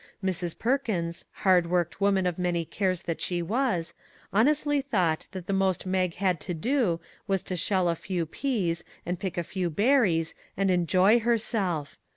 Mrs. 0.23 0.57
Perkins, 0.57 1.25
hard 1.45 1.67
worked 1.69 2.01
woman 2.01 2.25
of 2.25 2.39
many 2.39 2.65
cares 2.65 3.03
that 3.03 3.21
she 3.21 3.43
was, 3.43 3.93
honestly 4.33 4.81
thought 4.81 5.27
that 5.29 5.45
the 5.45 5.53
most 5.53 5.85
Mag 5.85 6.15
had 6.15 6.39
to 6.39 6.55
do 6.55 6.99
was 7.27 7.43
to 7.43 7.55
shell 7.55 7.87
a 7.87 7.93
few 7.93 8.25
peas, 8.25 8.83
and 9.05 9.19
pick 9.19 9.37
a 9.37 9.43
few 9.43 9.69
berries, 9.69 10.33
and 10.57 10.71
en 10.71 10.87
joy 10.87 11.19
herself! 11.19 11.99